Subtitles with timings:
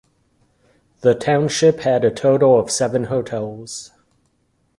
[1.01, 3.91] The township had a total of seven hotels.